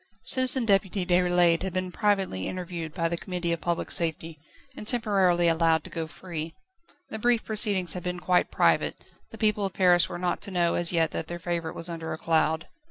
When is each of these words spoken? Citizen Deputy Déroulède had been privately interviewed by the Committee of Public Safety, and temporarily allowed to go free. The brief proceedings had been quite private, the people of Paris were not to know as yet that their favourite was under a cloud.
Citizen 0.23 0.65
Deputy 0.65 1.05
Déroulède 1.05 1.61
had 1.61 1.73
been 1.73 1.91
privately 1.91 2.47
interviewed 2.47 2.91
by 2.91 3.07
the 3.07 3.17
Committee 3.17 3.51
of 3.51 3.61
Public 3.61 3.91
Safety, 3.91 4.39
and 4.75 4.87
temporarily 4.87 5.47
allowed 5.47 5.83
to 5.83 5.91
go 5.91 6.07
free. 6.07 6.55
The 7.11 7.19
brief 7.19 7.43
proceedings 7.45 7.93
had 7.93 8.01
been 8.01 8.19
quite 8.19 8.49
private, 8.49 8.95
the 9.29 9.37
people 9.37 9.63
of 9.63 9.73
Paris 9.73 10.09
were 10.09 10.17
not 10.17 10.41
to 10.41 10.49
know 10.49 10.73
as 10.73 10.91
yet 10.91 11.11
that 11.11 11.27
their 11.27 11.37
favourite 11.37 11.75
was 11.75 11.87
under 11.87 12.13
a 12.13 12.17
cloud. 12.17 12.67